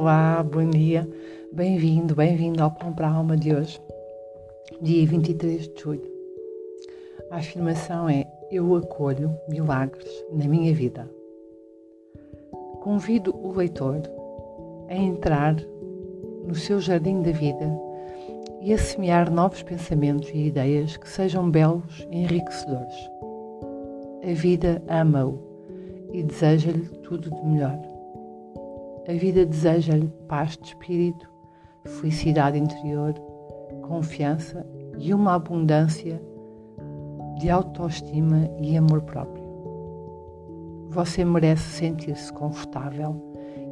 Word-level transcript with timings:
Olá, 0.00 0.44
bom 0.44 0.64
dia, 0.70 1.08
bem-vindo, 1.52 2.14
bem-vindo 2.14 2.62
ao 2.62 2.70
Pão 2.70 2.92
para 2.92 3.08
a 3.08 3.14
Alma 3.16 3.36
de 3.36 3.52
hoje, 3.52 3.82
dia 4.80 5.04
23 5.04 5.66
de 5.66 5.82
julho. 5.82 6.08
A 7.32 7.38
afirmação 7.38 8.08
é: 8.08 8.24
Eu 8.48 8.76
acolho 8.76 9.36
milagres 9.48 10.08
na 10.32 10.46
minha 10.46 10.72
vida. 10.72 11.10
Convido 12.80 13.34
o 13.34 13.50
leitor 13.50 14.00
a 14.88 14.94
entrar 14.94 15.56
no 16.46 16.54
seu 16.54 16.78
jardim 16.78 17.20
da 17.20 17.32
vida 17.32 17.68
e 18.60 18.72
a 18.72 18.78
semear 18.78 19.28
novos 19.28 19.64
pensamentos 19.64 20.30
e 20.32 20.46
ideias 20.46 20.96
que 20.96 21.08
sejam 21.08 21.50
belos 21.50 22.06
e 22.12 22.18
enriquecedores. 22.18 23.10
A 24.22 24.32
vida 24.32 24.80
ama-o 24.86 25.40
e 26.12 26.22
deseja-lhe 26.22 26.86
tudo 27.02 27.28
de 27.32 27.44
melhor. 27.44 27.87
A 29.08 29.12
vida 29.14 29.46
deseja-lhe 29.46 30.12
paz 30.28 30.58
de 30.58 30.66
espírito, 30.66 31.30
felicidade 31.82 32.58
interior, 32.58 33.14
confiança 33.80 34.66
e 34.98 35.14
uma 35.14 35.34
abundância 35.34 36.20
de 37.38 37.48
autoestima 37.48 38.50
e 38.60 38.76
amor 38.76 39.00
próprio. 39.00 39.42
Você 40.90 41.24
merece 41.24 41.70
sentir-se 41.70 42.30
confortável 42.34 43.18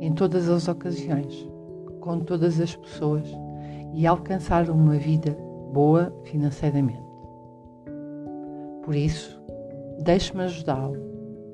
em 0.00 0.10
todas 0.14 0.48
as 0.48 0.68
ocasiões, 0.68 1.46
com 2.00 2.18
todas 2.20 2.58
as 2.58 2.74
pessoas 2.74 3.28
e 3.92 4.06
alcançar 4.06 4.70
uma 4.70 4.96
vida 4.96 5.36
boa 5.70 6.16
financeiramente. 6.24 7.04
Por 8.82 8.94
isso, 8.94 9.38
deixe-me 10.02 10.44
ajudá-lo 10.44 10.96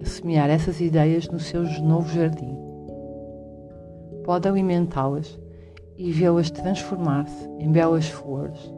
a 0.00 0.04
semear 0.04 0.48
essas 0.48 0.80
ideias 0.80 1.28
no 1.28 1.40
seu 1.40 1.64
novo 1.82 2.08
jardim 2.14 2.71
pode 4.24 4.48
alimentá-las 4.48 5.38
e 5.96 6.10
vê-las 6.10 6.50
transformar-se 6.50 7.48
em 7.58 7.70
belas 7.70 8.08
flores 8.08 8.72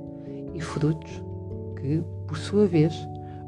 e 0.55 0.61
frutos 0.61 1.23
que, 1.81 2.03
por 2.27 2.37
sua 2.37 2.67
vez, 2.67 2.95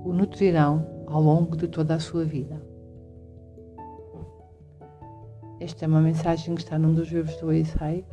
o 0.05 0.13
nutrirão 0.13 0.87
ao 1.07 1.21
longo 1.21 1.57
de 1.57 1.69
toda 1.69 1.95
a 1.95 2.01
sua 2.01 2.25
vida. 2.25 2.63
Esta 5.59 5.85
é 5.85 5.89
uma 5.89 6.01
mensagem 6.01 6.55
que 6.55 6.63
está 6.63 6.79
num 6.79 6.95
dos 6.95 7.09
livros 7.09 7.37
do 7.37 7.53
Isai 7.53 8.05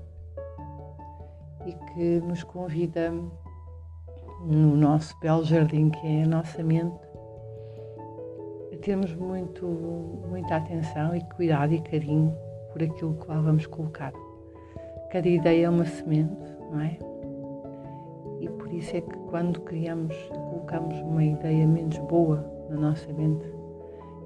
e 1.65 1.73
que 1.73 2.21
nos 2.25 2.43
convida 2.43 3.11
no 4.45 4.75
nosso 4.75 5.17
belo 5.19 5.43
jardim 5.43 5.89
que 5.89 6.07
é 6.07 6.23
a 6.23 6.27
nossa 6.27 6.63
mente 6.63 6.99
a 8.73 8.77
termos 8.77 9.13
muito, 9.15 9.65
muita 10.29 10.57
atenção 10.57 11.15
e 11.15 11.21
cuidado 11.35 11.73
e 11.73 11.81
carinho 11.81 12.35
por 12.73 12.83
aquilo 12.83 13.13
que 13.13 13.29
lá 13.29 13.39
vamos 13.39 13.65
colocar. 13.67 14.11
Cada 15.11 15.29
ideia 15.29 15.67
é 15.67 15.69
uma 15.69 15.85
semente, 15.85 16.35
não 16.71 16.81
é? 16.81 16.97
E 18.41 18.49
por 18.49 18.73
isso 18.73 18.97
é 18.97 19.01
que 19.01 19.15
quando 19.29 19.61
criamos, 19.61 20.15
colocamos 20.31 20.99
uma 21.01 21.23
ideia 21.23 21.65
menos 21.67 21.97
boa 21.99 22.43
na 22.69 22.75
nossa 22.77 23.13
mente, 23.13 23.45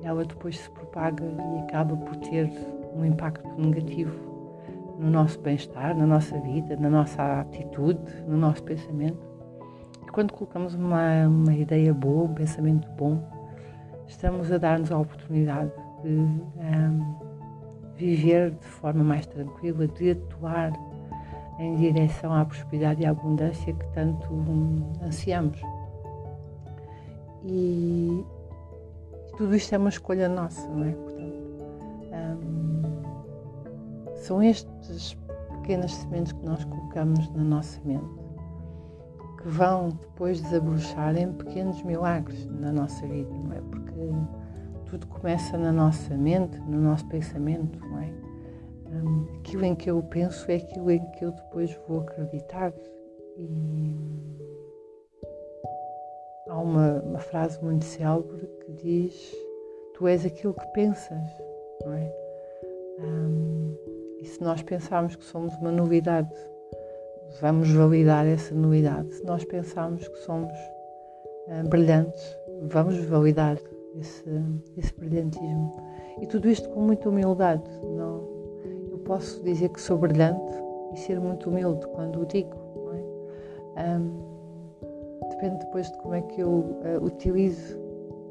ela 0.02 0.24
depois 0.24 0.58
se 0.58 0.70
propaga 0.72 1.24
e 1.26 1.60
acaba 1.60 1.96
por 1.96 2.16
ter 2.16 2.50
um 2.96 3.06
impacto 3.06 3.48
negativo 3.60 4.18
no 4.98 5.12
nosso 5.12 5.40
bem-estar, 5.42 5.96
na 5.96 6.08
nossa 6.08 6.40
vida, 6.40 6.76
na 6.78 6.90
nossa 6.90 7.42
atitude, 7.42 8.00
no 8.28 8.38
nosso 8.38 8.64
pensamento. 8.64 9.20
E 10.04 10.12
quando 10.12 10.34
colocamos 10.34 10.74
uma, 10.74 11.28
uma 11.28 11.54
ideia 11.54 11.94
boa, 11.94 12.24
um 12.24 12.34
pensamento 12.34 12.90
bom, 12.98 13.22
estamos 14.08 14.52
a 14.52 14.58
dar-nos 14.58 14.92
a 14.92 14.98
oportunidade 14.98 15.72
de 16.02 16.10
um, 16.10 17.27
viver 17.98 18.52
de 18.52 18.66
forma 18.66 19.04
mais 19.04 19.26
tranquila, 19.26 19.88
de 19.88 20.12
atuar 20.12 20.72
em 21.60 21.76
direção 21.76 22.34
à 22.34 22.46
prosperidade 22.46 23.02
e 23.02 23.06
à 23.06 23.10
abundância 23.10 23.74
que 23.74 23.88
tanto 23.94 24.28
ansiamos. 25.02 25.60
E, 27.44 28.24
tudo 29.38 29.56
isto 29.56 29.74
é 29.74 29.78
uma 29.78 29.90
escolha 29.90 30.30
nossa, 30.30 30.68
não 30.70 30.86
é? 30.86 30.92
Portanto, 30.92 32.46
hum, 32.46 32.82
são 34.16 34.42
estas 34.42 35.18
pequenas 35.62 35.94
sementes 35.94 36.34
que 36.34 36.46
nós 36.46 36.64
colocamos 36.66 37.30
na 37.32 37.44
nossa 37.44 37.82
mente 37.84 38.28
que 39.38 39.48
vão 39.50 39.90
depois 39.90 40.42
desabrochar 40.42 41.16
em 41.16 41.32
pequenos 41.32 41.82
milagres 41.84 42.46
na 42.48 42.72
nossa 42.72 43.06
vida, 43.08 43.30
não 43.30 43.54
é? 43.54 43.62
Porque 43.62 43.92
tudo 44.90 45.08
começa 45.08 45.58
na 45.58 45.72
nossa 45.72 46.16
mente, 46.16 46.60
no 46.62 46.80
nosso 46.80 47.08
pensamento, 47.08 47.80
não 47.80 48.00
é? 48.00 48.14
Um, 48.90 49.38
aquilo 49.40 49.66
em 49.66 49.76
que 49.76 49.90
eu 49.90 50.02
penso 50.02 50.50
é 50.50 50.56
aquilo 50.56 50.90
em 50.90 51.04
que 51.12 51.26
eu 51.26 51.32
depois 51.32 51.78
vou 51.88 52.02
acreditar. 52.02 52.74
E 53.38 53.96
há 56.48 56.58
uma, 56.58 57.02
uma 57.02 57.20
frase 57.20 57.62
muito 57.64 57.84
célebre 57.84 58.48
que 58.66 58.72
diz: 58.72 59.36
Tu 59.94 60.08
és 60.08 60.26
aquilo 60.26 60.54
que 60.54 60.68
pensas, 60.68 61.24
não 61.84 61.94
é? 61.94 62.14
Um, 63.00 63.76
e 64.22 64.26
se 64.26 64.42
nós 64.42 64.64
pensarmos 64.64 65.16
que 65.16 65.24
somos 65.24 65.54
uma 65.56 65.72
novidade, 65.72 66.34
vamos 67.42 67.70
validar 67.70 68.26
essa 68.26 68.56
novidade. 68.56 69.14
Se 69.14 69.26
nós 69.26 69.44
pensarmos 69.44 70.08
que 70.08 70.18
somos 70.20 70.54
brilhantes, 71.70 72.38
vamos 72.64 72.98
validar 73.06 73.58
esse, 74.00 74.24
esse 74.78 74.94
brilhantismo. 74.96 75.72
E 76.22 76.28
tudo 76.28 76.50
isto 76.50 76.70
com 76.70 76.82
muita 76.82 77.10
humildade. 77.10 77.70
Não, 77.84 78.28
eu 78.92 78.98
posso 79.06 79.44
dizer 79.44 79.70
que 79.70 79.82
sou 79.82 79.98
brilhante 79.98 80.54
e 80.94 80.98
ser 80.98 81.20
muito 81.20 81.50
humilde 81.50 81.86
quando 81.88 82.22
o 82.22 82.26
digo. 82.26 82.56
É? 83.76 83.98
Um, 83.98 85.30
depende 85.30 85.60
depois 85.60 85.92
de 85.92 85.98
como 86.00 86.16
é 86.16 86.22
que 86.22 86.42
eu 86.42 86.50
uh, 86.50 87.04
utilizo 87.04 87.80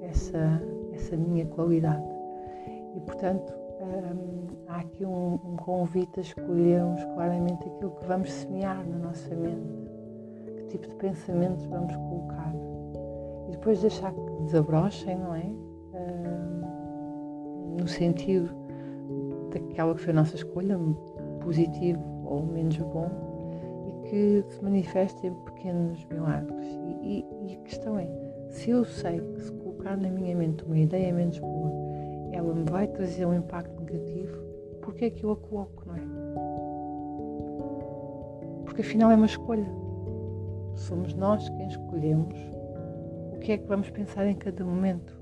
essa, 0.02 0.60
essa 0.92 1.16
minha 1.16 1.46
qualidade. 1.46 2.04
E 2.96 3.00
portanto, 3.00 3.52
um, 3.80 4.46
há 4.68 4.78
aqui 4.78 5.04
um, 5.04 5.34
um 5.34 5.56
convite 5.56 6.18
a 6.18 6.22
escolhermos 6.22 7.02
claramente 7.14 7.68
aquilo 7.68 7.90
que 7.92 8.06
vamos 8.06 8.32
semear 8.32 8.84
na 8.88 8.98
nossa 8.98 9.34
mente, 9.34 9.86
que 10.56 10.64
tipo 10.64 10.88
de 10.88 10.94
pensamentos 10.96 11.64
vamos 11.66 11.94
colocar 11.94 12.52
e 13.48 13.52
depois 13.52 13.80
deixar 13.80 14.12
que 14.12 14.42
desabrochem, 14.42 15.18
não 15.18 15.34
é? 15.34 15.44
Uh, 15.92 16.66
no 17.80 17.88
sentido 17.88 18.50
daquela 19.52 19.94
que 19.94 20.00
foi 20.00 20.12
a 20.12 20.16
nossa 20.16 20.36
escolha, 20.36 20.78
positivo 21.40 22.02
ou 22.24 22.44
menos 22.44 22.76
bom, 22.78 23.08
e 23.86 24.08
que 24.08 24.44
se 24.48 24.62
manifestem 24.62 25.32
pequenos 25.44 26.04
milagres. 26.06 26.66
E, 27.02 27.20
e, 27.20 27.52
e 27.52 27.54
a 27.54 27.58
questão 27.60 27.98
é: 27.98 28.08
se 28.50 28.70
eu 28.70 28.84
sei 28.84 29.20
que 29.20 29.42
se 29.42 29.52
colocar 29.52 29.96
na 29.96 30.08
minha 30.08 30.34
mente 30.34 30.64
uma 30.64 30.78
ideia 30.78 31.12
menos 31.12 31.38
boa, 31.38 31.70
ela 32.32 32.54
me 32.54 32.68
vai 32.68 32.86
trazer 32.88 33.26
um 33.26 33.34
impacto 33.34 33.80
negativo, 33.80 34.36
porque 34.82 35.06
é 35.06 35.10
que 35.10 35.24
eu 35.24 35.30
a 35.32 35.36
coloco, 35.36 35.84
não 35.86 35.94
é? 35.94 36.00
Porque 38.64 38.82
afinal 38.82 39.10
é 39.10 39.14
uma 39.14 39.26
escolha. 39.26 39.66
Somos 40.74 41.14
nós 41.14 41.48
quem 41.48 41.68
escolhemos 41.68 42.55
que 43.46 43.52
é 43.52 43.58
que 43.58 43.68
vamos 43.68 43.88
pensar 43.90 44.26
em 44.26 44.34
cada 44.34 44.64
momento. 44.64 45.16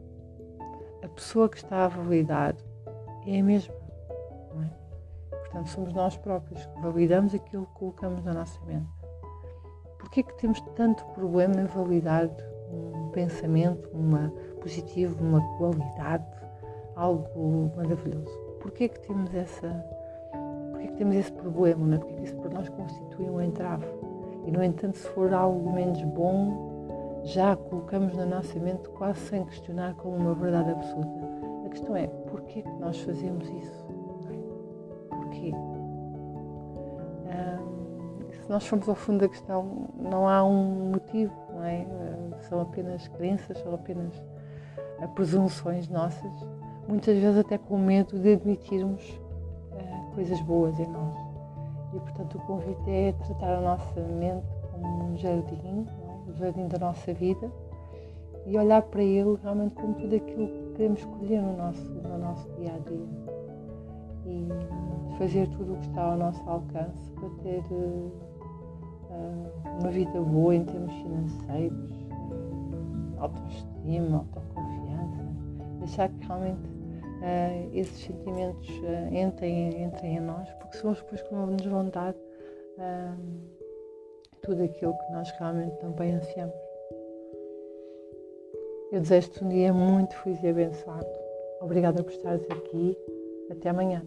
A 1.03 1.09
pessoa 1.09 1.47
que 1.47 1.59
está 1.59 1.85
a 1.85 1.89
validar 1.89 2.57
é 3.27 3.39
a 3.39 3.43
mesma. 3.43 3.75
É? 3.75 5.37
Portanto, 5.37 5.69
somos 5.69 5.93
nós 5.93 6.17
próprios 6.17 6.65
que 6.65 6.81
validamos 6.81 7.34
aquilo 7.34 7.67
que 7.67 7.75
colocamos 7.75 8.25
na 8.25 8.33
nossa 8.33 8.59
mente. 8.65 8.89
Porquê 9.99 10.21
é 10.21 10.23
que 10.23 10.39
temos 10.39 10.59
tanto 10.75 11.05
problema 11.09 11.61
em 11.61 11.67
validar 11.67 12.31
um 12.73 13.11
pensamento, 13.11 13.91
uma 13.93 14.33
positivo, 14.59 15.22
uma 15.22 15.43
qualidade, 15.59 16.25
algo 16.97 17.71
maravilhoso? 17.77 18.34
Porquê 18.59 18.84
é 18.84 18.89
que 18.89 19.01
temos 19.01 19.34
essa 19.34 19.69
porquê 20.71 20.87
é 20.87 20.87
que 20.87 20.97
temos 20.97 21.16
esse 21.16 21.33
problema, 21.33 21.87
não 21.87 21.97
é? 21.97 21.98
Porque 21.98 22.22
isso 22.22 22.37
para 22.37 22.54
nós 22.54 22.71
constitui 22.71 23.28
um 23.28 23.43
entrave. 23.43 23.84
E 24.47 24.51
no 24.51 24.65
entanto, 24.65 24.97
se 24.97 25.09
for 25.09 25.34
algo 25.34 25.71
menos 25.71 26.03
bom, 26.04 26.73
já 27.24 27.53
a 27.53 27.56
colocamos 27.56 28.15
na 28.15 28.26
nossa 28.26 28.59
mente 28.59 28.88
quase 28.91 29.18
sem 29.21 29.44
questionar 29.44 29.94
como 29.94 30.16
uma 30.16 30.34
verdade 30.34 30.71
absoluta. 30.71 31.24
A 31.66 31.68
questão 31.68 31.97
é, 31.97 32.06
porquê 32.06 32.62
que 32.62 32.72
nós 32.80 33.00
fazemos 33.00 33.48
isso? 33.48 33.86
Porquê? 35.09 35.53
se 38.44 38.50
nós 38.50 38.66
formos 38.66 38.88
ao 38.91 38.94
fundo 38.94 39.21
da 39.21 39.28
questão, 39.28 39.88
não 39.98 40.28
há 40.28 40.44
um 40.44 40.91
motivo, 40.91 41.32
não 41.54 41.65
é? 41.65 41.86
são 42.41 42.60
apenas 42.60 43.09
crenças, 43.09 43.59
são 43.59 43.74
apenas 43.74 44.12
presunções 45.15 45.88
nossas, 45.88 46.32
muitas 46.86 47.16
vezes 47.16 47.38
até 47.38 47.56
com 47.56 47.78
medo 47.78 48.18
de 48.18 48.34
admitirmos 48.34 49.03
uh, 49.72 50.15
coisas 50.15 50.38
boas 50.42 50.78
em 50.78 50.86
nós. 50.86 51.16
E 51.94 52.00
portanto 52.00 52.36
o 52.36 52.41
convite 52.41 52.91
é 52.91 53.12
tratar 53.12 53.54
a 53.54 53.60
nossa 53.60 54.00
mente 54.00 54.47
como 54.71 55.04
um 55.04 55.16
jardim, 55.16 55.86
jardim 56.32 56.66
da 56.68 56.78
nossa 56.78 57.12
vida 57.12 57.50
e 58.47 58.59
olhar 58.59 58.82
para 58.82 59.03
ele 59.03 59.38
realmente 59.42 59.74
como 59.74 59.94
tudo 59.94 60.16
aquilo 60.16 60.48
que 60.48 60.72
queremos 60.76 61.00
escolher 61.00 61.41
no 61.41 61.56
nosso, 61.56 61.91
no 61.91 62.18
nosso 62.18 62.48
dia 62.59 62.74
a 62.74 62.78
dia. 62.88 63.06
e 64.26 64.48
fazer 65.18 65.48
tudo 65.50 65.74
o 65.74 65.76
que 65.76 65.86
está 65.86 66.03
ao 66.03 66.16
nosso 66.16 66.42
alcance 66.48 67.10
para 67.12 67.28
ter 67.42 67.62
uh, 67.71 68.12
uma 69.80 69.91
vida 69.91 70.21
boa 70.21 70.54
em 70.54 70.65
termos 70.65 70.92
financeiros, 70.94 72.06
autoestima, 73.18 74.18
autoconfiança, 74.18 75.24
deixar 75.78 76.09
que 76.09 76.26
realmente 76.26 76.68
uh, 76.68 77.71
esses 77.74 77.98
sentimentos 78.04 78.68
uh, 78.68 79.15
entrem, 79.15 79.84
entrem 79.84 80.16
em 80.16 80.21
nós, 80.21 80.50
porque 80.54 80.78
são 80.78 80.92
os 80.92 81.00
depois 81.00 81.22
que 81.22 81.34
nos 81.34 81.66
vão 81.66 81.88
dar 81.91 82.15
tudo 84.45 84.63
aquilo 84.63 84.97
que 84.97 85.13
nós 85.13 85.31
realmente 85.39 85.77
também 85.79 86.15
ansiamos. 86.15 86.55
Eu 88.93 89.01
desejo-te 89.01 89.45
um 89.45 89.49
dia 89.49 89.73
muito 89.73 90.15
feliz 90.19 90.43
e 90.43 90.49
abençoado. 90.49 91.07
Obrigada 91.61 92.03
por 92.03 92.13
estares 92.13 92.45
aqui. 92.51 92.97
Até 93.51 93.71
amanhã. 93.71 94.07